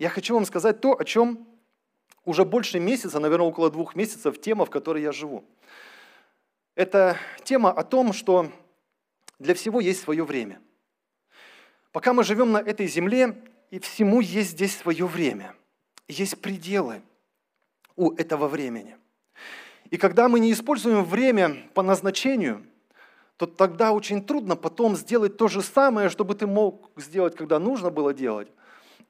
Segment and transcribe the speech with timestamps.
[0.00, 1.46] я хочу вам сказать то, о чем
[2.24, 5.44] уже больше месяца, наверное, около двух месяцев, тема, в которой я живу.
[6.74, 8.50] Это тема о том, что
[9.38, 10.58] для всего есть свое время.
[11.92, 15.54] Пока мы живем на этой земле, и всему есть здесь свое время.
[16.08, 17.02] Есть пределы
[17.94, 18.96] у этого времени.
[19.90, 22.64] И когда мы не используем время по назначению,
[23.36, 27.90] то тогда очень трудно потом сделать то же самое, чтобы ты мог сделать, когда нужно
[27.90, 28.48] было делать.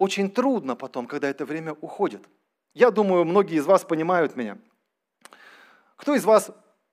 [0.00, 2.22] Очень трудно потом, когда это время уходит.
[2.72, 4.56] Я думаю, многие из вас понимают меня.
[5.96, 6.50] Кто из вас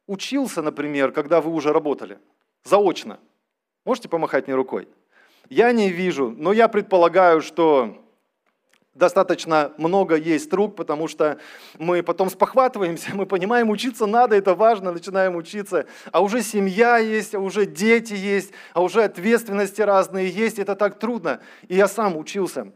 [0.07, 2.19] учился, например, когда вы уже работали?
[2.65, 3.17] Заочно.
[3.85, 4.89] Можете помахать мне рукой?
[5.47, 7.97] Я не вижу, но я предполагаю, что
[8.93, 11.39] достаточно много есть рук, потому что
[11.77, 17.35] мы потом спохватываемся, мы понимаем, учиться надо, это важно, начинаем учиться, а уже семья есть,
[17.35, 21.39] а уже дети есть, а уже ответственности разные есть, это так трудно.
[21.69, 22.73] И я сам учился,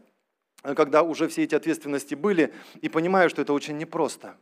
[0.62, 4.36] когда уже все эти ответственности были, и понимаю, что это очень непросто.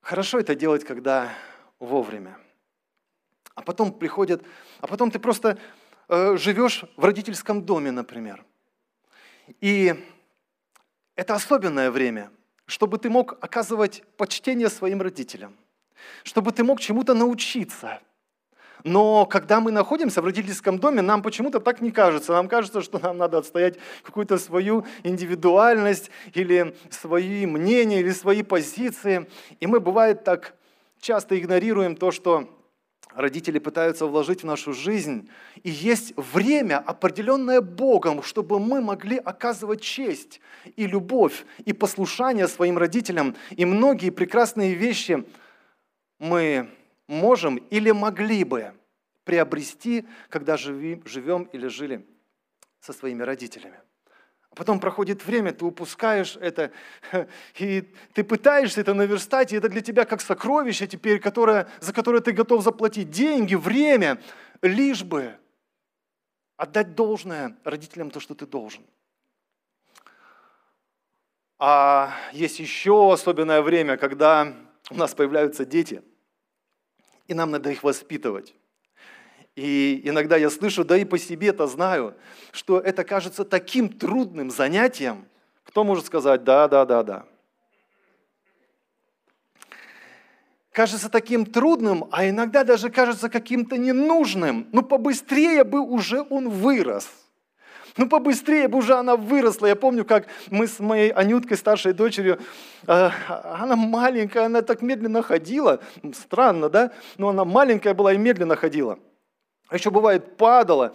[0.00, 1.32] Хорошо это делать, когда
[1.78, 2.38] вовремя.
[3.54, 4.44] А потом приходят,
[4.80, 5.58] а потом ты просто
[6.08, 8.44] э, живешь в родительском доме, например.
[9.60, 9.94] И
[11.14, 12.30] это особенное время,
[12.66, 15.56] чтобы ты мог оказывать почтение своим родителям,
[16.22, 18.00] чтобы ты мог чему-то научиться.
[18.84, 22.32] Но когда мы находимся в родительском доме, нам почему-то так не кажется.
[22.32, 29.26] Нам кажется, что нам надо отстоять какую-то свою индивидуальность или свои мнения, или свои позиции.
[29.58, 30.54] И мы, бывает, так
[31.00, 32.46] часто игнорируем то, что
[33.14, 35.30] родители пытаются вложить в нашу жизнь.
[35.62, 40.42] И есть время, определенное Богом, чтобы мы могли оказывать честь
[40.76, 43.34] и любовь, и послушание своим родителям.
[43.50, 45.24] И многие прекрасные вещи
[46.18, 46.68] мы
[47.06, 48.74] можем или могли бы
[49.24, 52.06] приобрести, когда живем или жили
[52.80, 53.80] со своими родителями.
[54.50, 56.70] А потом проходит время, ты упускаешь это,
[57.58, 62.20] и ты пытаешься это наверстать, и это для тебя как сокровище теперь, которое, за которое
[62.20, 64.22] ты готов заплатить деньги, время,
[64.62, 65.36] лишь бы
[66.56, 68.84] отдать должное родителям то, что ты должен.
[71.58, 74.54] А есть еще особенное время, когда
[74.90, 76.02] у нас появляются дети,
[77.26, 78.54] и нам надо их воспитывать.
[79.56, 82.14] И иногда я слышу, да и по себе это знаю,
[82.50, 85.26] что это кажется таким трудным занятием.
[85.64, 87.26] Кто может сказать «да, да, да, да»?
[90.72, 94.68] Кажется таким трудным, а иногда даже кажется каким-то ненужным.
[94.72, 97.08] Ну, побыстрее бы уже он вырос.
[97.96, 99.66] Ну, побыстрее бы уже она выросла.
[99.66, 102.40] Я помню, как мы с моей Анюткой, старшей дочерью,
[102.86, 105.80] э, она маленькая, она так медленно ходила.
[106.12, 106.90] Странно, да?
[107.18, 108.98] Но она маленькая была и медленно ходила
[109.74, 110.94] а еще бывает падало.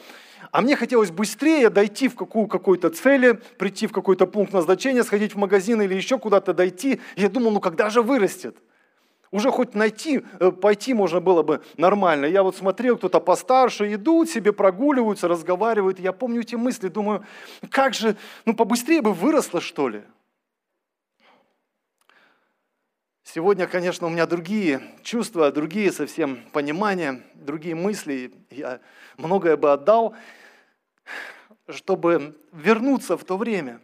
[0.51, 5.35] А мне хотелось быстрее дойти в какую, какой-то цели, прийти в какой-то пункт назначения, сходить
[5.35, 7.01] в магазин или еще куда-то дойти.
[7.17, 8.55] Я думал, ну когда же вырастет?
[9.31, 12.25] Уже хоть найти, э, пойти можно было бы нормально.
[12.25, 15.99] Я вот смотрел, кто-то постарше идут, себе прогуливаются, разговаривают.
[15.99, 17.23] Я помню эти мысли, думаю,
[17.69, 20.01] как же, ну побыстрее бы выросло, что ли?
[23.23, 28.33] Сегодня, конечно, у меня другие чувства, другие совсем понимания, другие мысли.
[28.49, 28.79] Я
[29.17, 30.15] многое бы отдал,
[31.67, 33.81] чтобы вернуться в то время.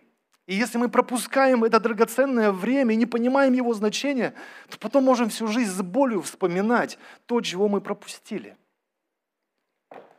[0.47, 4.33] И если мы пропускаем это драгоценное время и не понимаем его значения,
[4.69, 8.55] то потом можем всю жизнь с болью вспоминать то, чего мы пропустили.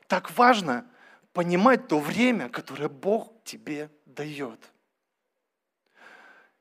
[0.09, 0.85] Так важно
[1.33, 4.61] понимать то время, которое Бог тебе дает.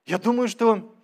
[0.05, 0.95] Я думаю, что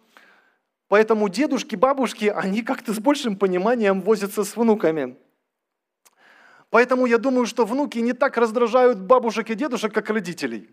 [0.91, 5.16] Поэтому дедушки, бабушки, они как-то с большим пониманием возятся с внуками.
[6.69, 10.69] Поэтому я думаю, что внуки не так раздражают бабушек и дедушек, как родителей.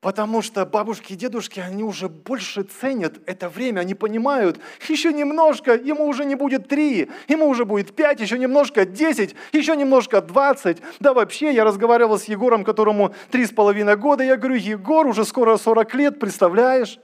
[0.00, 5.74] Потому что бабушки и дедушки, они уже больше ценят это время, они понимают, еще немножко,
[5.74, 10.78] ему уже не будет три, ему уже будет пять, еще немножко десять, еще немножко двадцать.
[11.00, 15.24] Да вообще, я разговаривал с Егором, которому три с половиной года, я говорю, Егор, уже
[15.24, 17.00] скоро 40 лет, представляешь?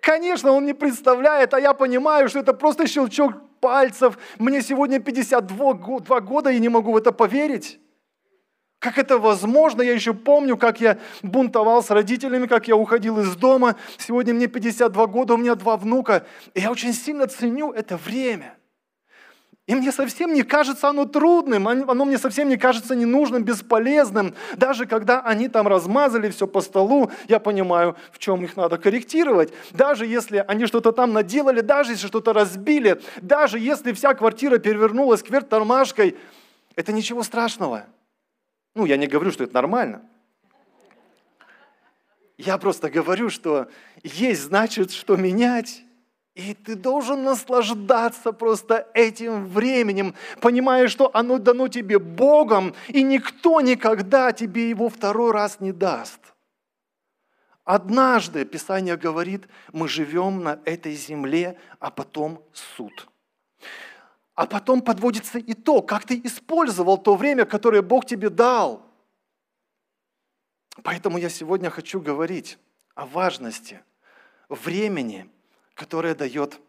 [0.00, 4.18] Конечно, он не представляет, а я понимаю, что это просто щелчок пальцев.
[4.38, 7.78] Мне сегодня 52 два года, и не могу в это поверить.
[8.84, 9.80] Как это возможно?
[9.80, 13.76] Я еще помню, как я бунтовал с родителями, как я уходил из дома.
[13.96, 16.26] Сегодня мне 52 года, у меня два внука.
[16.52, 18.58] И я очень сильно ценю это время–
[19.66, 24.34] и мне совсем не кажется оно трудным, оно мне совсем не кажется ненужным, бесполезным.
[24.58, 29.54] Даже когда они там размазали все по столу, я понимаю, в чем их надо корректировать.
[29.70, 35.22] Даже если они что-то там наделали, даже если что-то разбили, даже если вся квартира перевернулась
[35.22, 36.18] кверх тормашкой,
[36.76, 37.86] это ничего страшного.
[38.74, 40.02] Ну, я не говорю, что это нормально.
[42.36, 43.68] Я просто говорю, что
[44.02, 45.84] есть значит, что менять.
[46.34, 53.60] И ты должен наслаждаться просто этим временем, понимая, что оно дано тебе Богом, и никто
[53.60, 56.18] никогда тебе его второй раз не даст.
[57.64, 63.08] Однажды, Писание говорит, мы живем на этой земле, а потом суд.
[64.34, 68.82] А потом подводится итог, как ты использовал то время, которое Бог тебе дал.
[70.82, 72.58] Поэтому я сегодня хочу говорить
[72.94, 73.80] о важности
[74.48, 75.30] времени,
[75.74, 76.60] которое дает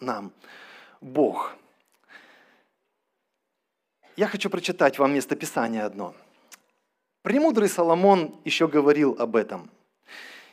[0.00, 0.32] нам
[1.00, 1.54] Бог.
[4.16, 6.14] Я хочу прочитать вам местописание одно.
[7.22, 9.70] Премудрый Соломон еще говорил об этом.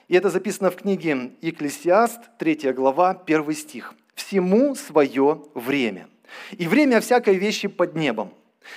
[0.09, 3.93] И это записано в книге Екклесиаст, 3 глава, 1 стих.
[4.13, 6.07] «Всему свое время,
[6.51, 8.33] и время всякой вещи под небом».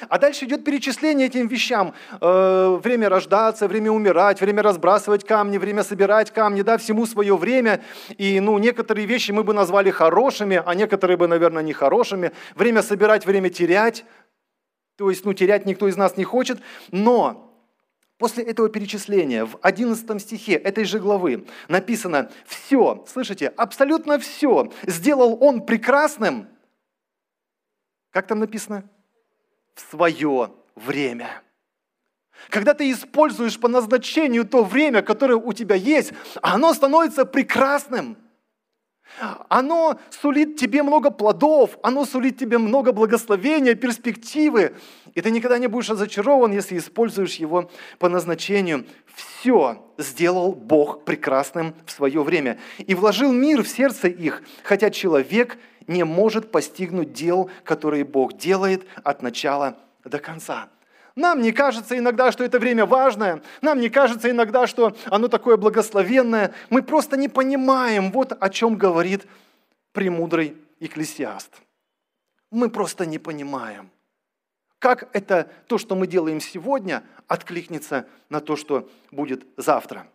[0.08, 1.94] А дальше идет перечисление этим вещам.
[2.20, 7.82] Э, время рождаться, время умирать, время разбрасывать камни, время собирать камни, да, всему свое время.
[8.16, 12.32] И ну, некоторые вещи мы бы назвали хорошими, а некоторые бы, наверное, нехорошими.
[12.54, 14.04] Время собирать, время терять.
[14.96, 16.60] То есть, ну, терять никто из нас не хочет.
[16.90, 17.44] Но
[18.18, 25.38] После этого перечисления в 11 стихе этой же главы написано «Все, слышите, абсолютно все сделал
[25.40, 26.48] Он прекрасным».
[28.18, 28.82] Как там написано?
[29.76, 31.40] В свое время.
[32.50, 36.12] Когда ты используешь по назначению то время, которое у тебя есть,
[36.42, 38.16] оно становится прекрасным–
[39.48, 44.74] оно сулит тебе много плодов, оно сулит тебе много благословения, перспективы.
[45.14, 48.86] И ты никогда не будешь разочарован, если используешь его по назначению.
[49.14, 55.58] Все сделал Бог прекрасным в свое время и вложил мир в сердце их, хотя человек
[55.88, 60.68] не может постигнуть дел, которые Бог делает от начала до конца.
[61.16, 63.42] Нам не кажется иногда, что это время важное.
[63.60, 66.54] Нам не кажется иногда, что оно такое благословенное.
[66.70, 69.26] Мы просто не понимаем, вот о чем говорит
[69.92, 71.50] премудрый экклесиаст.
[72.52, 73.90] Мы просто не понимаем,
[74.78, 80.06] как это то, что мы делаем сегодня, откликнется на то, что будет завтра.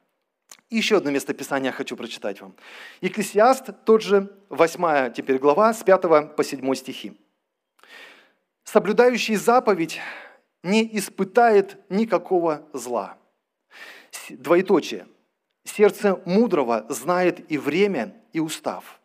[0.73, 2.55] Еще одно местописание хочу прочитать вам.
[2.99, 7.13] Екклесиаст, тот же, 8 теперь глава, с 5 по 7 стихи.
[8.63, 9.99] «Соблюдающий заповедь
[10.63, 13.19] не испытает никакого зла.
[14.29, 15.05] Двоеточие.
[15.63, 18.99] Сердце мудрого знает и время, и устав.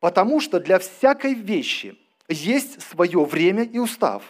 [0.00, 1.98] Потому что для всякой вещи
[2.28, 4.22] есть свое время и устав.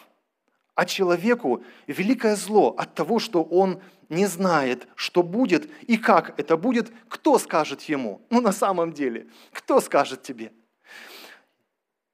[0.74, 6.56] А человеку великое зло от того, что он не знает, что будет и как это
[6.56, 8.22] будет, кто скажет ему?
[8.30, 10.52] Ну, на самом деле, кто скажет тебе?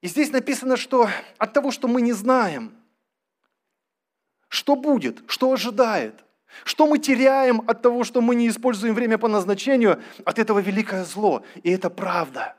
[0.00, 1.08] И здесь написано, что
[1.38, 2.76] от того, что мы не знаем,
[4.48, 5.22] что будет?
[5.30, 6.24] Что ожидает?
[6.64, 10.02] Что мы теряем от того, что мы не используем время по назначению?
[10.24, 11.44] От этого великое зло.
[11.62, 12.56] И это правда.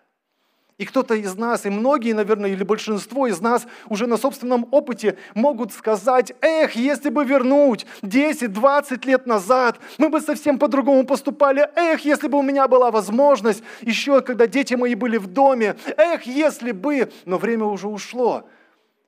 [0.79, 5.17] И кто-то из нас, и многие, наверное, или большинство из нас уже на собственном опыте
[5.35, 11.69] могут сказать, эх, если бы вернуть 10-20 лет назад, мы бы совсем по-другому поступали.
[11.75, 15.75] Эх, если бы у меня была возможность, еще когда дети мои были в доме.
[15.97, 18.47] Эх, если бы, но время уже ушло.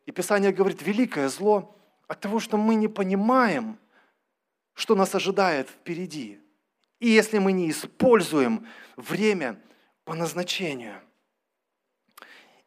[0.05, 1.73] И Писание говорит, великое зло
[2.09, 3.77] от того, что мы не понимаем,
[4.73, 6.37] что нас ожидает впереди.
[6.99, 8.67] И если мы не используем
[8.97, 9.57] время
[10.03, 10.95] по назначению.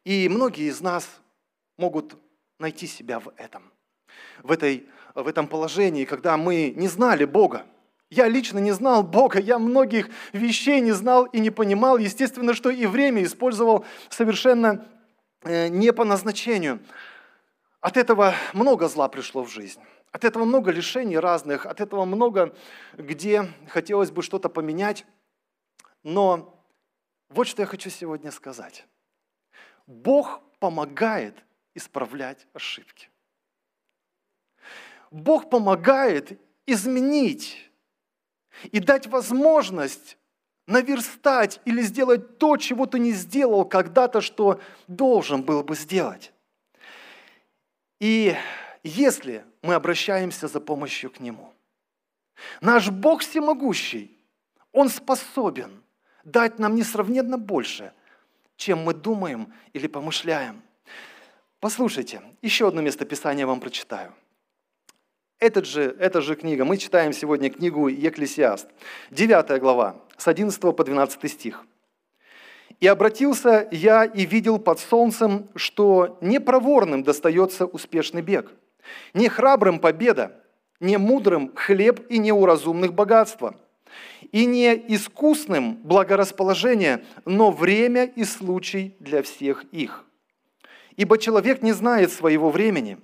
[0.04, 1.08] И многие из нас
[1.76, 2.16] могут
[2.58, 3.72] найти себя в этом,
[4.42, 7.66] в, этой, в этом положении, когда мы не знали Бога.
[8.10, 11.98] Я лично не знал Бога, я многих вещей не знал и не понимал.
[11.98, 14.86] Естественно, что и время использовал совершенно
[15.42, 16.80] э, не по назначению.
[17.80, 19.80] От этого много зла пришло в жизнь.
[20.12, 22.54] От этого много лишений разных, от этого много,
[22.92, 25.04] где хотелось бы что-то поменять.
[26.04, 26.64] Но
[27.30, 28.86] вот что я хочу сегодня сказать.
[29.86, 33.08] Бог помогает исправлять ошибки.
[35.10, 37.70] Бог помогает изменить
[38.72, 40.16] и дать возможность
[40.66, 46.32] наверстать или сделать то, чего ты не сделал когда-то, что должен был бы сделать.
[48.00, 48.34] И
[48.82, 51.52] если мы обращаемся за помощью к Нему,
[52.60, 54.18] наш Бог всемогущий,
[54.72, 55.82] Он способен
[56.24, 57.92] дать нам несравненно больше,
[58.56, 60.62] чем мы думаем или помышляем.
[61.60, 64.14] Послушайте, еще одно местописание вам прочитаю.
[65.38, 68.68] Этот же, эта же книга, мы читаем сегодня книгу Екклесиаст,
[69.10, 71.66] 9 глава, с 11 по 12 стих–
[72.80, 78.52] и обратился я и видел под солнцем, что не проворным достается успешный бег,
[79.14, 80.40] не храбрым победа,
[80.80, 83.54] не мудрым хлеб и не у разумных богатства.
[84.32, 90.04] И не искусным благорасположение, но время и случай для всех их.
[90.96, 92.98] Ибо человек не знает своего времени,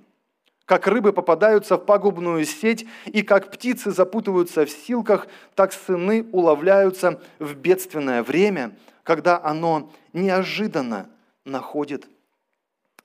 [0.65, 7.21] как рыбы попадаются в пагубную сеть, и как птицы запутываются в силках, так сыны уловляются
[7.39, 11.09] в бедственное время, когда оно неожиданно
[11.43, 12.07] находит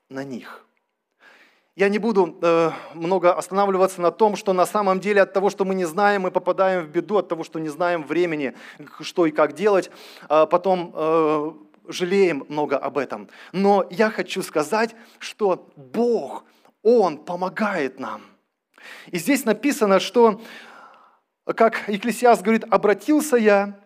[0.09, 0.66] на них.
[1.77, 5.67] Я не буду э, много останавливаться на том, что на самом деле от того, что
[5.67, 8.55] мы не знаем, мы попадаем в беду, от того, что не знаем времени,
[9.01, 9.91] что и как делать,
[10.31, 11.53] э, потом э,
[11.89, 13.29] жалеем много об этом.
[13.53, 16.45] Но я хочу сказать, что Бог,
[16.83, 18.23] Он помогает нам.
[19.09, 20.41] И здесь написано, что,
[21.45, 23.79] как Екклесиас говорит, обратился я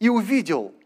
[0.00, 0.74] и увидел–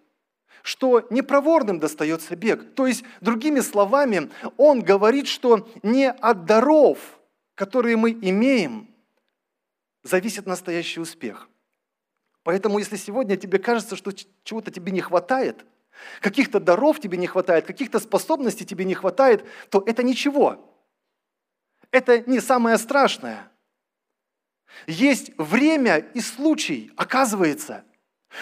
[0.63, 2.75] что непроворным достается бег.
[2.75, 6.99] То есть, другими словами, он говорит, что не от даров,
[7.55, 8.89] которые мы имеем,
[10.03, 11.49] зависит настоящий успех.
[12.45, 14.13] Поэтому, если сегодня тебе кажется, что
[14.45, 15.65] чего-то тебе не хватает,
[16.21, 20.69] каких-то даров тебе не хватает, каких-то способностей тебе не хватает, то это ничего.
[21.91, 23.51] Это не самое страшное.
[24.87, 27.85] Есть время и случай, оказывается–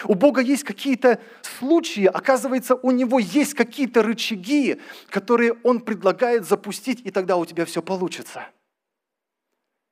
[0.05, 4.79] у Бога есть какие-то случаи, оказывается, у Него есть какие-то рычаги,
[5.09, 8.47] которые Он предлагает запустить, и тогда у тебя все получится.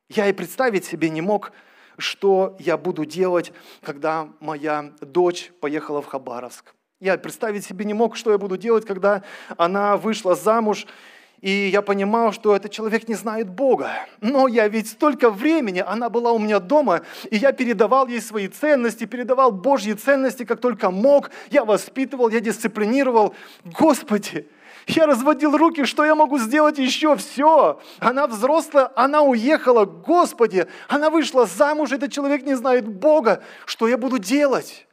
[0.09, 1.51] Я и представить себе не мог,
[1.97, 3.51] что я буду делать,
[3.81, 6.73] когда моя дочь поехала в Хабаровск.
[6.99, 9.23] Я представить себе не мог, что я буду делать, когда
[9.57, 10.85] она вышла замуж,
[11.41, 13.91] и я понимал, что этот человек не знает Бога.
[14.21, 18.47] Но я ведь столько времени, она была у меня дома, и я передавал ей свои
[18.47, 21.31] ценности, передавал Божьи ценности, как только мог.
[21.49, 23.35] Я воспитывал, я дисциплинировал.
[23.63, 24.47] Господи,
[24.87, 27.15] я разводил руки, что я могу сделать еще?
[27.15, 27.79] Все.
[27.99, 29.85] Она взрослая, она уехала.
[29.85, 33.43] Господи, она вышла замуж, этот человек не знает Бога.
[33.65, 34.87] Что я буду делать?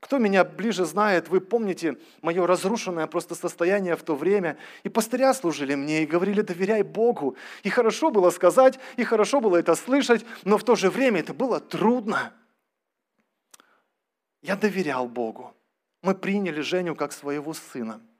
[0.00, 4.56] Кто меня ближе знает, вы помните мое разрушенное просто состояние в то время.
[4.82, 7.36] И пастыря служили мне и говорили, доверяй Богу.
[7.62, 11.34] И хорошо было сказать, и хорошо было это слышать, но в то же время это
[11.34, 12.32] было трудно.
[14.42, 15.54] Я доверял Богу.
[16.02, 18.00] Мы приняли Женю как своего сына–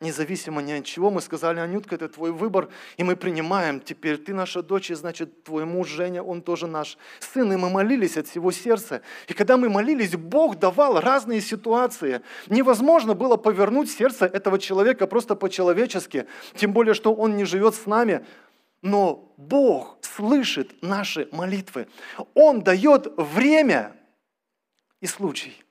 [0.00, 1.10] независимо ни от чего.
[1.10, 3.80] Мы сказали, Анютка, это твой выбор, и мы принимаем.
[3.80, 7.52] Теперь ты наша дочь, и значит, твой муж Женя, он тоже наш сын.
[7.52, 9.02] И мы молились от всего сердца.
[9.28, 12.22] И когда мы молились, Бог давал разные ситуации.
[12.48, 17.86] Невозможно было повернуть сердце этого человека просто по-человечески, тем более, что он не живет с
[17.86, 18.24] нами.
[18.82, 21.88] Но Бог слышит наши молитвы.
[22.34, 23.96] Он дает время
[25.00, 25.65] и случай.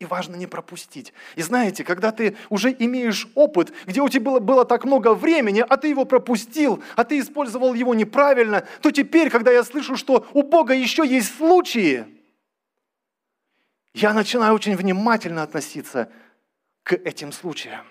[0.00, 1.12] И важно не пропустить.
[1.36, 5.62] И знаете, когда ты уже имеешь опыт, где у тебя было, было так много времени,
[5.68, 10.26] а ты его пропустил, а ты использовал его неправильно, то теперь, когда я слышу, что
[10.32, 12.06] у Бога еще есть случаи,
[13.92, 16.10] я начинаю очень внимательно относиться
[16.82, 17.84] к этим случаям.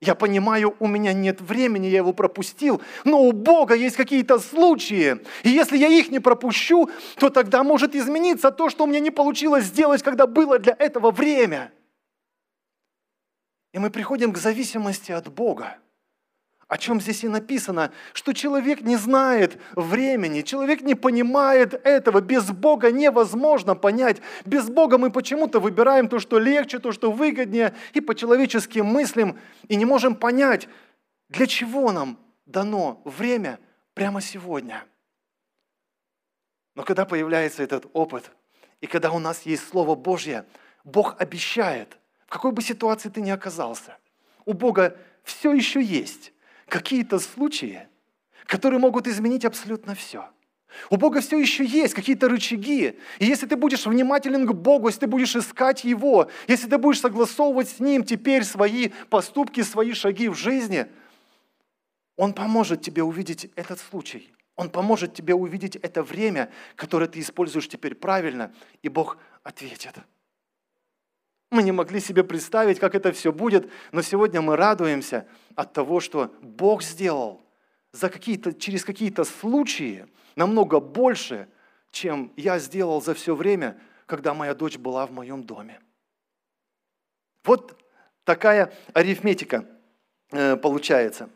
[0.00, 5.18] Я понимаю, у меня нет времени, я его пропустил, но у Бога есть какие-то случаи.
[5.42, 9.10] И если я их не пропущу, то тогда может измениться то, что у меня не
[9.10, 11.70] получилось сделать, когда было для этого время.
[13.72, 15.76] И мы приходим к зависимости от Бога
[16.70, 22.20] о чем здесь и написано, что человек не знает времени, человек не понимает этого.
[22.20, 24.22] Без Бога невозможно понять.
[24.46, 29.36] Без Бога мы почему-то выбираем то, что легче, то, что выгоднее, и по человеческим мыслям,
[29.66, 30.68] и не можем понять,
[31.28, 33.58] для чего нам дано время
[33.94, 34.84] прямо сегодня.
[36.76, 38.30] Но когда появляется этот опыт,
[38.80, 40.46] и когда у нас есть Слово Божье,
[40.84, 41.98] Бог обещает,
[42.28, 43.98] в какой бы ситуации ты ни оказался,
[44.44, 46.32] у Бога все еще есть
[46.70, 47.86] какие-то случаи,
[48.46, 50.30] которые могут изменить абсолютно все.
[50.88, 52.96] У Бога все еще есть какие-то рычаги.
[53.18, 57.00] И если ты будешь внимателен к Богу, если ты будешь искать Его, если ты будешь
[57.00, 60.86] согласовывать с Ним теперь свои поступки, свои шаги в жизни,
[62.16, 64.32] Он поможет тебе увидеть этот случай.
[64.56, 69.94] Он поможет тебе увидеть это время, которое ты используешь теперь правильно, и Бог ответит.
[71.50, 75.26] Мы не могли себе представить, как это все будет, но сегодня мы радуемся
[75.56, 77.42] от того, что Бог сделал
[77.92, 81.48] за какие-то, через какие-то случаи намного больше,
[81.90, 85.80] чем я сделал за все время, когда моя дочь была в моем доме.
[87.44, 87.76] Вот
[88.22, 89.66] такая арифметика
[90.30, 91.30] э, получается.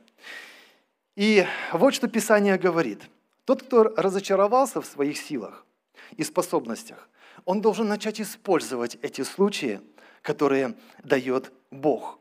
[1.16, 3.02] И вот что Писание говорит.
[3.44, 5.66] Тот, кто разочаровался в своих силах
[6.16, 7.08] и способностях,
[7.44, 9.80] он должен начать использовать эти случаи–
[10.24, 12.18] которые дает Бог.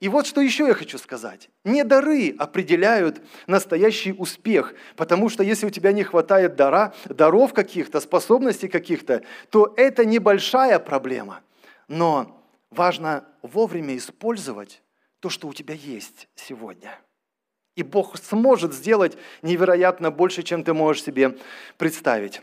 [0.00, 1.50] И вот что еще я хочу сказать.
[1.64, 8.00] Не дары определяют настоящий успех, потому что если у тебя не хватает дара, даров каких-то,
[8.00, 11.40] способностей каких-то, то это небольшая проблема.
[11.88, 14.82] Но важно вовремя использовать
[15.20, 16.98] то, что у тебя есть сегодня.
[17.74, 21.36] И Бог сможет сделать невероятно больше, чем ты можешь себе
[21.76, 22.40] представить.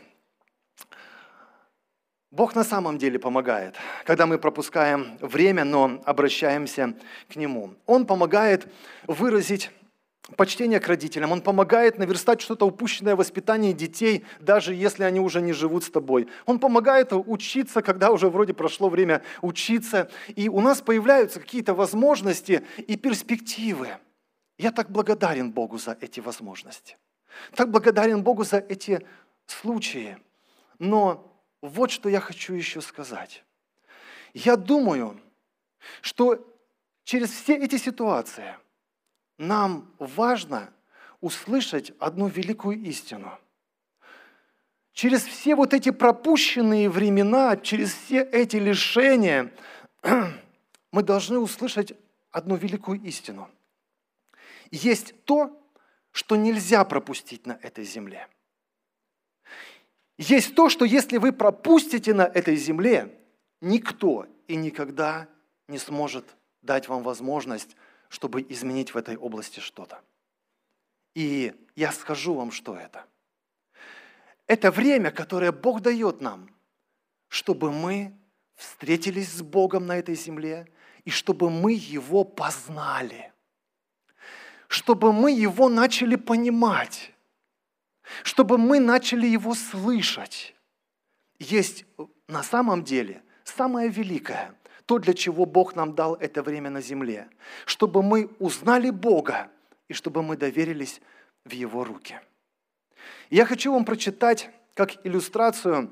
[2.30, 6.94] Бог на самом деле помогает, когда мы пропускаем время, но обращаемся
[7.28, 7.74] к Нему.
[7.86, 8.66] Он помогает
[9.06, 9.70] выразить
[10.36, 15.40] почтение к родителям, Он помогает наверстать что-то упущенное в воспитании детей, даже если они уже
[15.40, 16.26] не живут с тобой.
[16.46, 22.66] Он помогает учиться, когда уже вроде прошло время учиться, и у нас появляются какие-то возможности
[22.78, 23.98] и перспективы.
[24.58, 26.96] Я так благодарен Богу за эти возможности.
[27.54, 29.06] Так благодарен Богу за эти
[29.46, 30.16] случаи.
[30.78, 31.35] Но
[31.68, 33.44] вот что я хочу еще сказать.
[34.34, 35.20] Я думаю,
[36.00, 36.46] что
[37.04, 38.56] через все эти ситуации
[39.38, 40.72] нам важно
[41.20, 43.36] услышать одну великую истину.
[44.92, 49.52] Через все вот эти пропущенные времена, через все эти лишения,
[50.92, 51.92] мы должны услышать
[52.30, 53.50] одну великую истину.
[54.70, 55.62] Есть то,
[56.12, 58.28] что нельзя пропустить на этой земле–
[60.18, 63.18] есть то, что если вы пропустите на этой земле,
[63.60, 65.28] никто и никогда
[65.68, 67.76] не сможет дать вам возможность,
[68.08, 70.00] чтобы изменить в этой области что-то.
[71.14, 73.04] И я скажу вам, что это.
[74.46, 76.50] Это время, которое Бог дает нам,
[77.28, 78.16] чтобы мы
[78.54, 80.68] встретились с Богом на этой земле
[81.04, 83.32] и чтобы мы Его познали,
[84.68, 87.12] чтобы мы Его начали понимать
[88.22, 90.54] чтобы мы начали его слышать.
[91.38, 91.84] Есть
[92.28, 94.54] на самом деле самое великое,
[94.86, 97.28] то, для чего Бог нам дал это время на земле,
[97.64, 99.50] чтобы мы узнали Бога
[99.88, 101.00] и чтобы мы доверились
[101.44, 102.20] в Его руки.
[103.30, 105.90] я хочу вам прочитать как иллюстрацию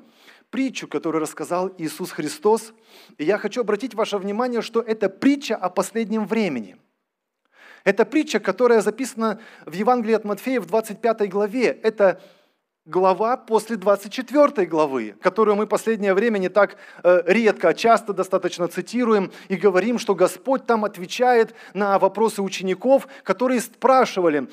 [0.50, 2.72] притчу, которую рассказал Иисус Христос.
[3.18, 6.76] И я хочу обратить ваше внимание, что это притча о последнем времени–
[7.84, 11.66] это притча, которая записана в Евангелии от Матфея в 25 главе.
[11.66, 12.20] Это
[12.86, 18.68] глава после 24 главы, которую мы последнее время не так э, редко, а часто достаточно
[18.68, 24.48] цитируем и говорим, что Господь там отвечает на вопросы учеников, которые спрашивали,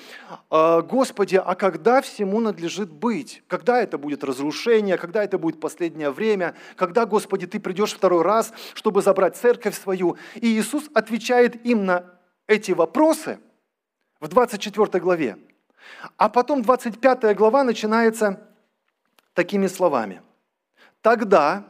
[0.50, 3.44] «Э, Господи, а когда всему надлежит быть?
[3.48, 4.98] Когда это будет разрушение?
[4.98, 6.56] Когда это будет последнее время?
[6.78, 10.16] Когда, Господи, Ты придешь второй раз, чтобы забрать церковь свою?
[10.36, 12.21] И Иисус отвечает им на
[12.52, 13.40] эти вопросы
[14.20, 15.38] в 24 главе.
[16.18, 18.46] А потом 25 глава начинается
[19.34, 20.22] такими словами.
[21.02, 21.66] Тогда,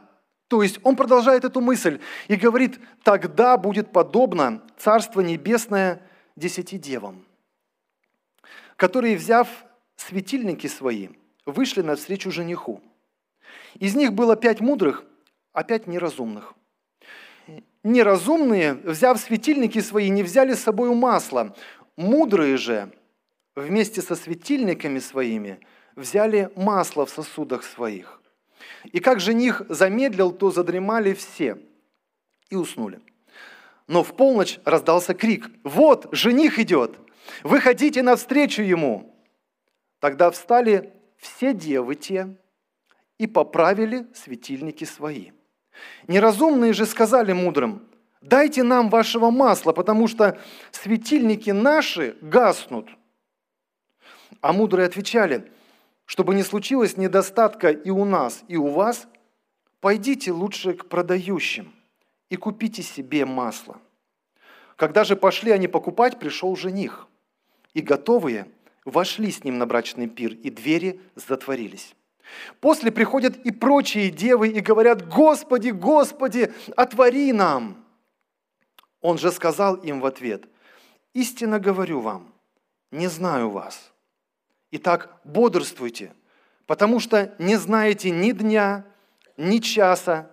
[0.48, 6.02] то есть он продолжает эту мысль и говорит, тогда будет подобно Царство Небесное
[6.36, 7.24] десяти девам,
[8.76, 9.48] которые, взяв
[9.96, 11.08] светильники свои,
[11.46, 12.82] вышли навстречу жениху.
[13.74, 15.04] Из них было пять мудрых,
[15.52, 16.54] а пять неразумных–
[17.84, 21.54] Неразумные, взяв светильники свои, не взяли с собой масло.
[21.96, 22.92] Мудрые же
[23.56, 25.58] вместе со светильниками своими
[25.96, 28.20] взяли масло в сосудах своих.
[28.84, 31.58] И как жених замедлил, то задремали все
[32.50, 33.00] и уснули.
[33.88, 36.96] Но в полночь раздался крик «Вот, жених идет!
[37.42, 39.12] Выходите навстречу ему!»
[39.98, 42.36] Тогда встали все девы те
[43.18, 45.32] и поправили светильники свои–
[46.08, 47.82] Неразумные же сказали мудрым,
[48.20, 50.38] дайте нам вашего масла, потому что
[50.70, 52.88] светильники наши гаснут.
[54.40, 55.50] А мудрые отвечали,
[56.04, 59.06] чтобы не случилось недостатка и у нас, и у вас,
[59.80, 61.72] пойдите лучше к продающим
[62.30, 63.80] и купите себе масло.
[64.76, 67.06] Когда же пошли они покупать, пришел жених,
[67.74, 68.48] и готовые
[68.84, 71.94] вошли с ним на брачный пир, и двери затворились.
[72.60, 77.84] После приходят и прочие девы и говорят, Господи, Господи, отвори нам.
[79.00, 80.48] Он же сказал им в ответ,
[81.12, 82.32] истинно говорю вам,
[82.90, 83.92] не знаю вас.
[84.70, 86.14] Итак, бодрствуйте,
[86.66, 88.86] потому что не знаете ни дня,
[89.36, 90.30] ни часа,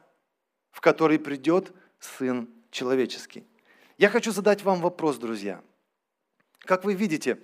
[0.72, 3.46] в который придет Сын Человеческий.
[3.98, 5.62] Я хочу задать вам вопрос, друзья.
[6.60, 7.40] Как вы видите,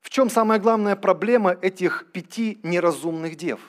[0.00, 3.60] в чем самая главная проблема этих пяти неразумных дев?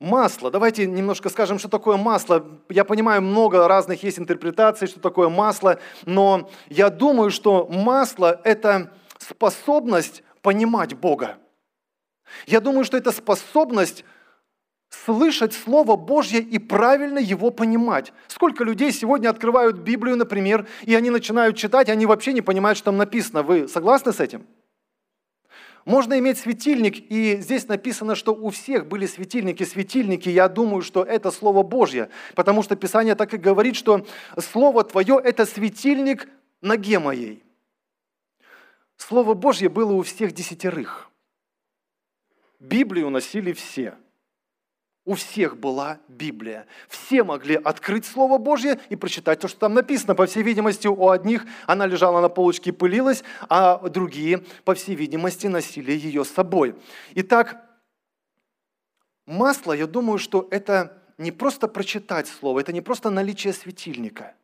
[0.00, 0.50] Масло.
[0.50, 2.46] Давайте немножко скажем, что такое масло.
[2.68, 8.92] Я понимаю, много разных есть интерпретаций, что такое масло, но я думаю, что масло– это
[9.18, 11.38] способность понимать Бога.
[12.46, 14.04] Я думаю, что это способность
[15.04, 18.12] слышать Слово Божье и правильно его понимать.
[18.28, 22.78] Сколько людей сегодня открывают Библию, например, и они начинают читать, и они вообще не понимают,
[22.78, 23.42] что там написано.
[23.42, 24.46] Вы согласны с этим?
[25.84, 29.64] Можно иметь светильник, и здесь написано, что у всех были светильники.
[29.64, 34.06] Светильники, я думаю, что это Слово Божье, потому что Писание так и говорит, что
[34.38, 36.28] Слово Твое– это светильник
[36.62, 37.42] ноге моей.
[38.96, 41.10] Слово Божье было у всех десятерых.
[42.58, 43.96] Библию носили все–
[45.04, 46.66] у всех была Библия.
[46.88, 50.14] Все могли открыть Слово Божье и прочитать то, что там написано.
[50.14, 54.94] По всей видимости, у одних она лежала на полочке и пылилась, а другие, по всей
[54.94, 56.74] видимости, носили ее с собой.
[57.14, 57.62] Итак,
[59.26, 64.34] масло, я думаю, что это не просто прочитать Слово, это не просто наличие светильника.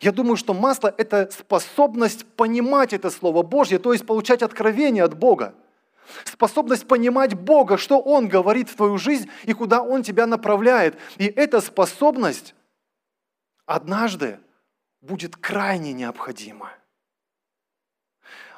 [0.00, 5.16] Я думаю, что масло– это способность понимать это Слово Божье, то есть получать откровение от
[5.16, 5.54] Бога
[6.24, 10.98] способность понимать Бога, что Он говорит в твою жизнь и куда Он тебя направляет.
[11.16, 12.54] И эта способность
[13.66, 14.40] однажды
[15.00, 16.72] будет крайне необходима.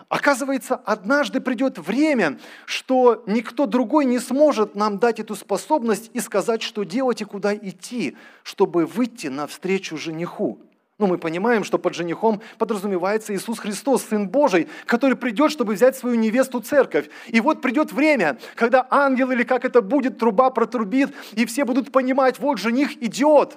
[0.09, 6.63] Оказывается, однажды придет время, что никто другой не сможет нам дать эту способность и сказать,
[6.63, 10.61] что делать и куда идти, чтобы выйти навстречу жениху.
[11.01, 15.97] Ну, мы понимаем, что под женихом подразумевается Иисус Христос, Сын Божий, который придет, чтобы взять
[15.97, 17.09] свою невесту церковь.
[17.29, 21.91] И вот придет время, когда ангел или как это будет, труба протрубит, и все будут
[21.91, 23.57] понимать, вот жених идет.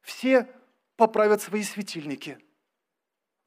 [0.00, 0.48] Все
[0.96, 2.38] поправят свои светильники–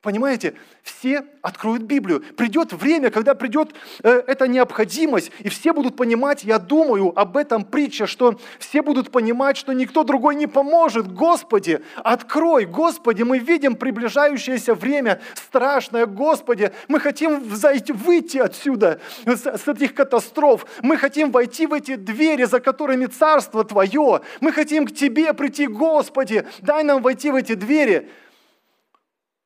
[0.02, 2.22] Понимаете, все откроют Библию.
[2.36, 7.64] Придет время, когда придет э, эта необходимость, и все будут понимать, я думаю об этом
[7.64, 11.14] притча, что все будут понимать, что никто другой не поможет.
[11.14, 19.46] Господи, открой, Господи, мы видим приближающееся время страшное, Господи, мы хотим зайти, выйти отсюда, с,
[19.46, 24.88] с этих катастроф, мы хотим войти в эти двери, за которыми Царство Твое, мы хотим
[24.88, 28.10] к Тебе прийти, Господи, дай нам войти в эти двери.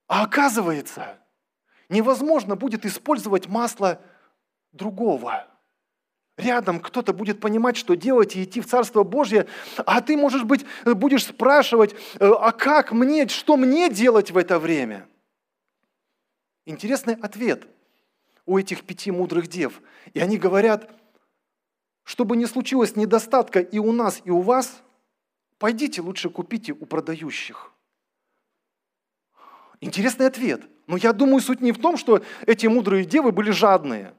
[0.07, 1.19] А оказывается,
[1.89, 4.01] невозможно будет использовать масло
[4.71, 5.47] другого.
[6.37, 10.65] Рядом кто-то будет понимать, что делать и идти в Царство Божье, а ты, может быть,
[10.83, 15.07] будешь спрашивать, «Э, а как мне, что мне делать в это время?
[16.65, 17.67] Интересный ответ
[18.45, 19.81] у этих пяти мудрых дев.
[20.13, 20.91] И они говорят,
[22.03, 24.81] чтобы не случилось недостатка и у нас, и у вас,
[25.57, 27.74] пойдите лучше купите у продающих.
[29.81, 30.61] Интересный ответ.
[30.87, 34.13] Но я думаю, суть не в том, что эти мудрые девы были жадные,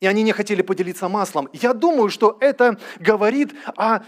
[0.00, 1.48] и они не хотели поделиться маслом.
[1.52, 4.00] Я думаю, что это говорит о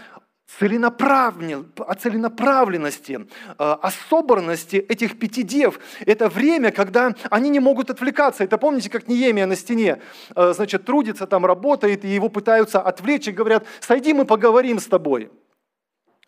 [0.59, 5.77] о целенаправленности, о собранности этих пяти дев.
[6.05, 8.45] Это время, когда они не могут отвлекаться.
[8.45, 10.01] Это помните, как Неемия на стене,
[10.35, 14.85] э, значит, трудится, там работает, и его пытаются отвлечь и говорят, сойди, мы поговорим с
[14.85, 15.29] тобой.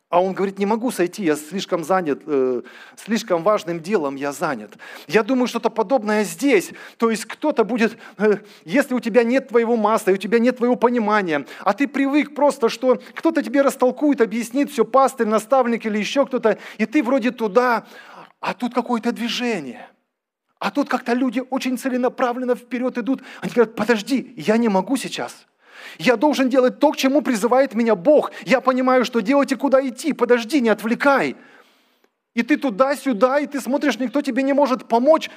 [0.10, 2.64] А он говорит, не могу сойти, я слишком занят, э,
[2.96, 4.74] слишком важным делом я занят.
[5.08, 6.72] Я думаю, что-то подобное здесь.
[6.98, 10.58] То есть кто-то будет, э, если у тебя нет твоего масла, и у тебя нет
[10.58, 16.00] твоего понимания, а ты привык просто, что кто-то тебе растолкует, объяснит все, пастырь, наставник или
[16.00, 17.86] еще кто-то, и ты вроде туда,
[18.40, 19.90] а тут какое-то движение.
[20.58, 23.22] А тут как-то люди очень целенаправленно вперед идут.
[23.42, 25.46] Они говорят, подожди, я не могу сейчас.
[25.98, 28.32] Я должен делать то, к чему призывает меня Бог.
[28.46, 30.14] Я понимаю, что делать и куда идти.
[30.14, 31.36] Подожди, не отвлекай.
[32.36, 35.30] И ты туда-сюда, и ты смотришь, никто тебе не может помочь.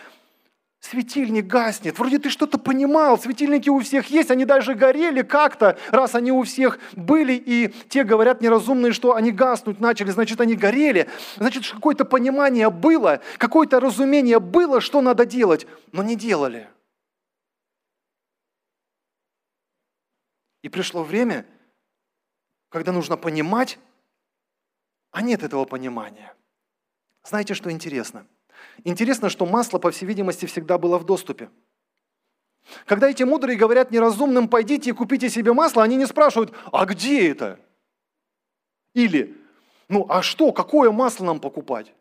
[0.81, 1.97] Светильник гаснет.
[1.97, 6.43] Вроде ты что-то понимал, светильники у всех есть, они даже горели как-то, раз они у
[6.43, 11.09] всех были, и те говорят неразумные, что они гаснуть начали, значит, они горели.
[11.37, 16.67] Значит, какое-то понимание было, какое-то разумение было, что надо делать, но не делали.
[20.63, 21.47] И пришло время,
[22.69, 23.79] когда нужно понимать,
[25.11, 26.35] а нет этого понимания.
[27.25, 28.27] Знаете, что интересно?
[28.85, 31.51] Интересно, что масло, по всей видимости, всегда было в доступе.
[32.87, 37.31] Когда эти мудрые говорят неразумным, пойдите и купите себе масло, они не спрашивают, а где
[37.31, 37.59] это?
[38.95, 39.37] Или,
[39.89, 41.93] ну а что, какое масло нам покупать?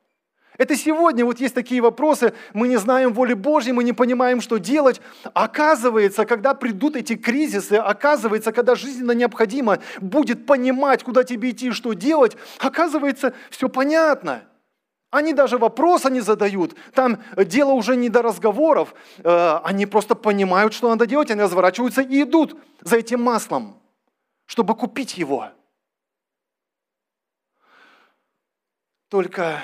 [0.58, 4.58] Это сегодня вот есть такие вопросы, мы не знаем воли Божьей, мы не понимаем, что
[4.58, 5.02] делать.
[5.34, 11.94] Оказывается, когда придут эти кризисы, оказывается, когда жизненно необходимо будет понимать, куда тебе идти что
[11.94, 14.44] делать, оказывается, все понятно.
[15.10, 16.76] Они даже вопроса не задают.
[16.94, 18.94] Там дело уже не до разговоров.
[19.18, 23.82] Э, они просто понимают, что надо делать, они разворачиваются и идут за этим маслом,
[24.46, 25.50] чтобы купить его.
[29.10, 29.60] Только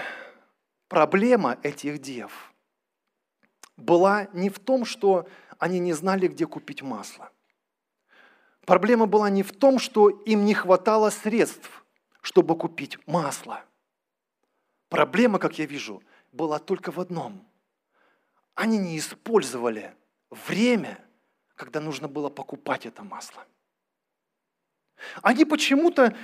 [0.87, 2.53] Проблема этих дев
[3.75, 5.27] была не в том, что
[5.59, 7.31] они не знали, где купить масло.
[8.65, 11.85] Проблема была не в том, что им не хватало средств,
[12.21, 13.63] чтобы купить масло.
[14.89, 17.45] Проблема, как я вижу, была только в одном.
[18.55, 19.93] Они не использовали
[20.29, 21.03] время,
[21.55, 23.45] когда нужно было покупать это масло.
[25.21, 26.15] Они почему-то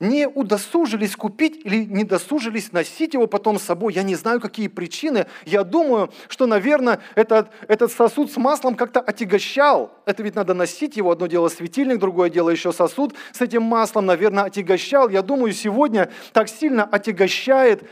[0.00, 3.92] не удосужились купить или не досужились носить его потом с собой.
[3.92, 5.26] Я не знаю, какие причины.
[5.44, 9.92] Я думаю, что, наверное, этот, этот сосуд с маслом как-то отягощал.
[10.04, 11.10] Это ведь надо носить его.
[11.10, 15.08] Одно дело светильник, другое дело еще сосуд с этим маслом, наверное, отягощал.
[15.08, 17.88] Я думаю, сегодня так сильно отягощает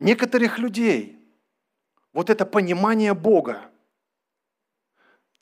[0.00, 1.18] некоторых людей
[2.12, 3.60] вот это понимание Бога.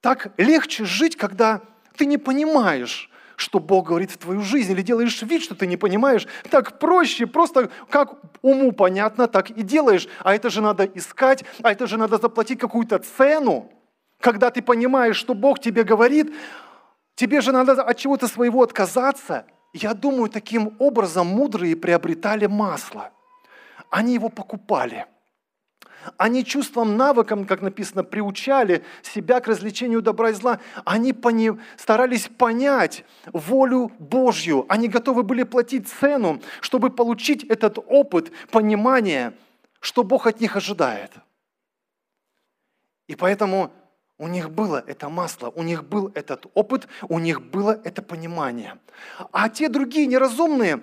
[0.01, 1.63] Так легче жить, когда
[1.97, 5.77] ты не понимаешь, что Бог говорит в твою жизнь, или делаешь вид, что ты не
[5.77, 6.27] понимаешь.
[6.51, 10.09] Так проще, просто как уму понятно, так и делаешь.
[10.25, 13.71] А это же надо искать, а это же надо заплатить какую-то цену.
[14.21, 16.35] Когда ты понимаешь, что Бог тебе говорит,
[17.15, 19.45] тебе же надо от чего-то своего отказаться.
[19.73, 23.11] Я думаю, таким образом мудрые приобретали масло.
[23.91, 25.07] Они его покупали–
[26.17, 30.61] они чувством, навыком, как написано, приучали себя к развлечению добра и зла.
[30.85, 34.67] Они пони, старались понять волю Божью.
[34.69, 39.35] Они готовы были платить цену, чтобы получить этот опыт понимания,
[39.81, 41.13] что Бог от них ожидает.
[43.07, 43.73] И поэтому
[44.19, 48.79] у них было это масло, у них был этот опыт, у них было это понимание.
[49.31, 50.83] А те другие неразумные,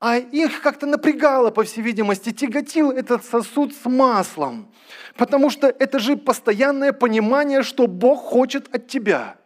[0.00, 4.72] а их как-то напрягало, по всей видимости, тяготил этот сосуд с маслом.
[5.16, 9.38] Потому что это же постоянное понимание, что Бог хочет от тебя.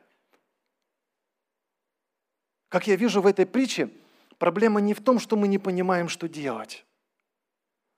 [2.68, 3.90] Как я вижу в этой притче,
[4.38, 6.84] проблема не в том, что мы не понимаем, что делать.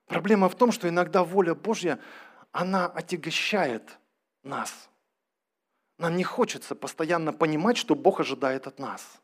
[0.06, 1.98] Проблема в том, что иногда воля Божья,
[2.52, 3.98] она отягощает
[4.42, 4.90] нас.
[5.98, 9.20] Нам не хочется постоянно понимать, что Бог ожидает от нас.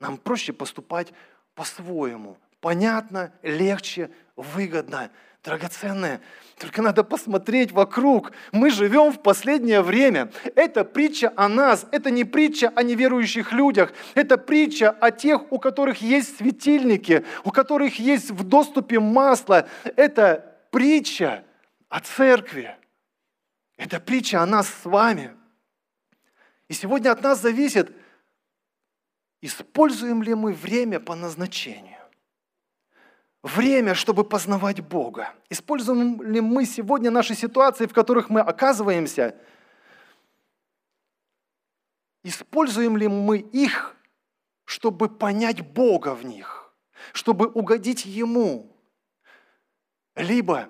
[0.00, 1.12] Нам проще поступать
[1.58, 2.38] по-своему.
[2.60, 5.10] Понятно, легче, выгодно,
[5.42, 6.20] драгоценное.
[6.56, 8.30] Только надо посмотреть вокруг.
[8.52, 10.30] Мы живем в последнее время.
[10.54, 11.84] Это притча о нас.
[11.90, 13.92] Это не притча о неверующих людях.
[14.14, 19.68] Это притча о тех, у которых есть светильники, у которых есть в доступе масло.
[19.96, 21.42] Это притча
[21.88, 22.76] о церкви.
[23.76, 25.32] Это притча о нас с вами.
[26.68, 27.90] И сегодня от нас зависит–
[29.40, 31.98] Используем ли мы время по назначению?
[33.42, 35.32] Время, чтобы познавать Бога.
[35.48, 39.36] Используем ли мы сегодня наши ситуации, в которых мы оказываемся?
[42.24, 43.94] Используем ли мы их,
[44.64, 46.72] чтобы понять Бога в них,
[47.12, 48.76] чтобы угодить Ему?
[50.16, 50.68] Либо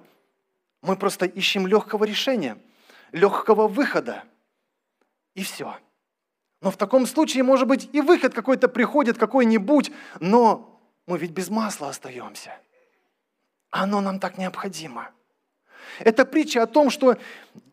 [0.82, 2.58] мы просто ищем легкого решения,
[3.12, 4.24] легкого выхода,
[5.34, 5.78] и все–
[6.60, 11.48] но в таком случае, может быть, и выход какой-то приходит, какой-нибудь, но мы ведь без
[11.48, 12.52] масла остаемся.
[13.70, 15.10] Оно нам так необходимо.
[16.00, 17.16] Это притча о том, что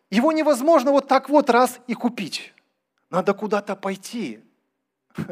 [0.10, 2.54] его невозможно вот так вот раз и купить.
[3.10, 4.40] Надо куда-то пойти.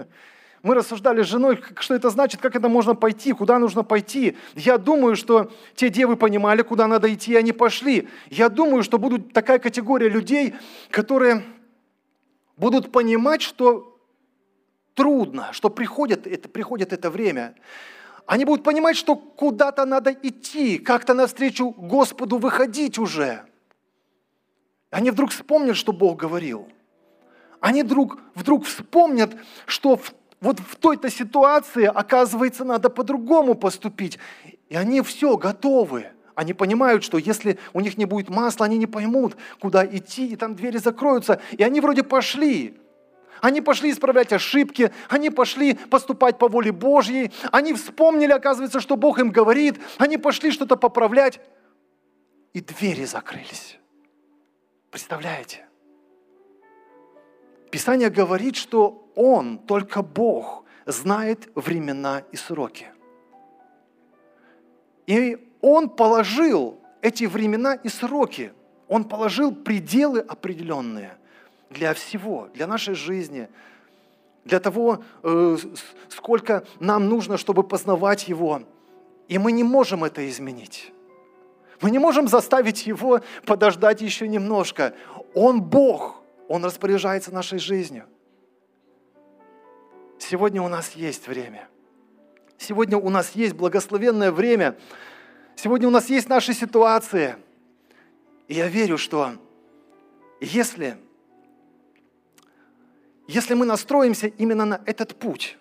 [0.64, 4.38] Мы рассуждали с женой, что это значит, как это можно пойти, куда нужно пойти.
[4.56, 8.08] Я думаю, что те девы понимали, куда надо идти, и они пошли.
[8.30, 10.56] Я думаю, что будут такая категория людей,
[10.90, 11.44] которые
[12.58, 14.00] будут понимать, что
[14.94, 17.56] трудно, что приходит это, приходит это время.
[18.26, 23.46] Они будут понимать, что куда-то надо идти, как-то навстречу Господу выходить уже.
[24.92, 26.70] Они вдруг вспомнят, что Бог говорил.
[27.60, 29.36] Они вдруг, вдруг вспомнят,
[29.66, 34.20] что в, вот в той-то ситуации, оказывается, надо по-другому поступить.
[34.70, 36.13] И они все готовы.
[36.36, 40.36] Они понимают, что если у них не будет масла, они не поймут, куда идти, и
[40.36, 41.42] там двери закроются.
[41.52, 42.78] И они вроде пошли.
[43.42, 49.20] Они пошли исправлять ошибки, они пошли поступать по воле Божьей, они вспомнили, оказывается, что Бог
[49.20, 51.42] им говорит, они пошли что-то поправлять,
[52.54, 53.78] и двери закрылись.
[54.92, 55.66] Представляете?
[57.70, 62.88] Писание говорит, что Он, только Бог, знает времена и сроки.
[65.06, 68.52] И он положил эти времена и сроки.
[68.90, 71.18] Он положил пределы определенные
[71.70, 73.48] для всего, для нашей жизни,
[74.44, 75.58] для того, э,
[76.10, 78.64] сколько нам нужно, чтобы познавать Его.
[79.30, 80.92] И мы не можем это изменить.
[81.80, 84.94] Мы не можем заставить Его подождать еще немножко.
[85.34, 88.04] Он Бог, Он распоряжается нашей жизнью.
[90.20, 91.70] Сегодня у нас есть время.
[92.58, 94.76] Сегодня у нас есть благословенное время–
[95.56, 97.36] Сегодня у нас есть наши ситуации.
[98.48, 99.34] И я верю, что
[100.42, 100.98] если,
[103.28, 105.58] если мы настроимся именно на этот путь,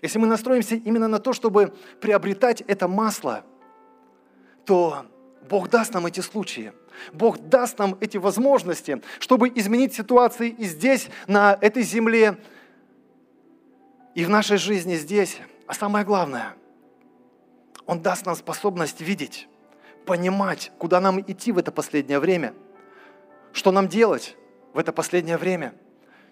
[0.00, 3.44] если мы настроимся именно на то, чтобы приобретать это масло,
[4.64, 5.06] то
[5.48, 6.72] Бог даст нам эти случаи.
[7.12, 12.38] Бог даст нам эти возможности, чтобы изменить ситуации и здесь, на этой земле,
[14.14, 15.38] и в нашей жизни здесь.
[15.66, 16.54] А самое главное,
[17.86, 19.48] Он даст нам способность видеть,
[20.06, 22.54] понимать, куда нам идти в это последнее время,
[23.52, 24.36] что нам делать
[24.72, 25.74] в это последнее время,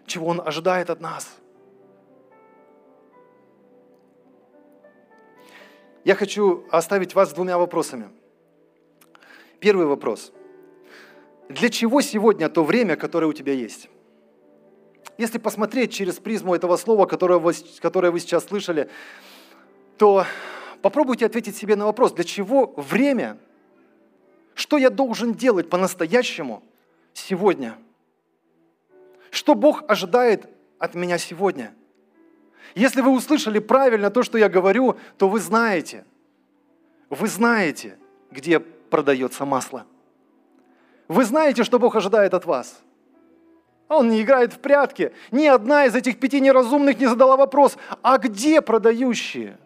[0.06, 1.28] чего Он ожидает от нас–
[6.04, 8.08] Я хочу оставить вас с двумя вопросами.
[9.58, 10.32] Первый вопрос.
[11.50, 13.90] Для чего сегодня то время, которое у тебя есть?
[15.18, 18.88] Если посмотреть через призму этого слова, которое вы, которое вы сейчас слышали,
[19.98, 20.24] то
[20.82, 23.38] попробуйте ответить себе на вопрос, для чего время,
[24.54, 26.62] что я должен делать по-настоящему
[27.12, 27.76] сегодня?
[29.30, 31.74] Что Бог ожидает от меня сегодня–
[32.74, 36.04] если вы услышали правильно то, что я говорю, то вы знаете,
[37.08, 37.98] вы знаете,
[38.30, 39.86] где продается масло.
[41.08, 42.80] Вы знаете, что Бог ожидает от вас.
[43.88, 45.12] Он не играет в прятки.
[45.32, 49.58] Ни одна из этих пяти неразумных не задала вопрос, а где продающие?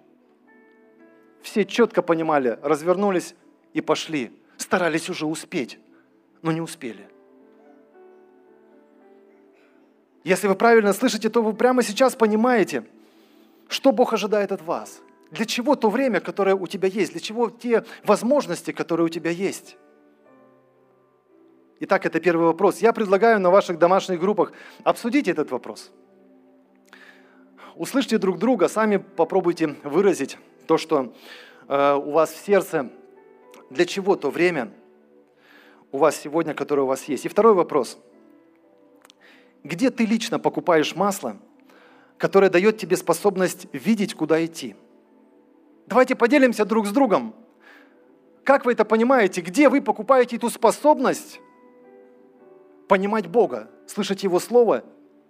[1.44, 3.34] Все четко понимали, развернулись
[3.74, 4.32] и пошли.
[4.56, 5.78] Старались уже успеть,
[6.40, 7.06] но не успели.
[10.24, 12.84] Если вы правильно слышите, то вы прямо сейчас понимаете,
[13.68, 15.02] что Бог ожидает от вас.
[15.32, 17.12] Для чего то время, которое у тебя есть?
[17.12, 19.76] Для чего те возможности, которые у тебя есть?
[21.80, 22.78] Итак, это первый вопрос.
[22.78, 24.52] Я предлагаю на ваших домашних группах
[24.82, 25.92] обсудить этот вопрос.
[27.76, 31.14] Услышьте друг друга, сами попробуйте выразить то, что
[31.68, 32.90] э, у вас в сердце.
[33.70, 34.70] Для чего то время
[35.90, 37.24] у вас сегодня, которое у вас есть?
[37.24, 37.98] И второй вопрос–
[39.64, 41.38] где ты лично покупаешь масло,
[42.18, 44.76] которое дает тебе способность видеть, куда идти?
[45.86, 47.34] Давайте поделимся друг с другом.
[48.44, 49.40] Как вы это понимаете?
[49.40, 51.40] Где вы покупаете эту способность
[52.88, 54.84] понимать Бога, слышать Его Слово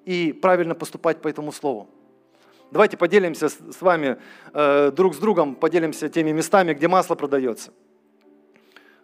[0.05, 1.88] и правильно поступать по этому Слову?
[2.74, 4.18] Давайте поделимся с вами
[4.52, 7.72] э, друг с другом, поделимся теми местами, где масло продается.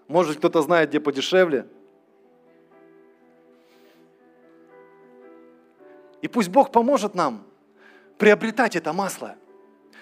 [0.09, 1.67] Может, кто-то знает, где подешевле–
[6.23, 7.47] И пусть Бог поможет нам
[8.19, 9.37] приобретать это масло,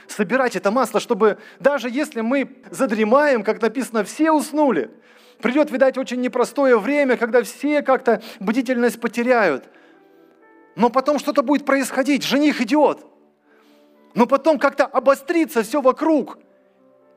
[0.07, 4.90] собирать это масло, чтобы даже если мы задремаем, как написано, все уснули,
[5.40, 9.68] придет, видать, очень непростое время, когда все как-то бдительность потеряют.
[10.74, 13.04] Но потом что-то будет происходить, жених идет.
[14.18, 16.38] Но потом как-то обострится все вокруг–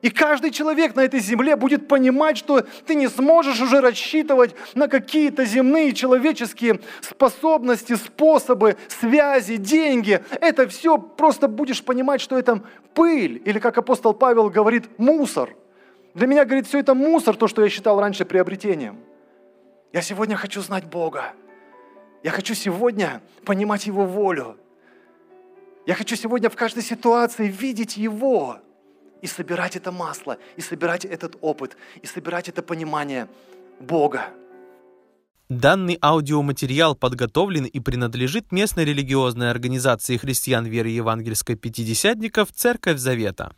[0.02, 4.88] и каждый человек на этой земле будет понимать, что ты не сможешь уже рассчитывать на
[4.88, 10.20] какие-то земные человеческие способности, способы, связи, деньги.
[10.40, 15.54] Это все просто будешь понимать, что это пыль, или как апостол Павел говорит, мусор.
[16.14, 18.98] Для меня, говорит, все это мусор, то, что я считал раньше приобретением.
[19.92, 21.32] Я сегодня хочу знать Бога.
[22.24, 24.56] Я хочу сегодня понимать Его волю.
[25.84, 28.58] Я хочу сегодня в каждой ситуации видеть Его
[29.20, 33.28] и собирать это масло, и собирать этот опыт, и собирать это понимание
[33.80, 34.28] Бога.
[35.48, 43.54] Данный аудиоматериал подготовлен и принадлежит местной религиозной организации христиан веры евангельской пятидесятников «Церковь Завета».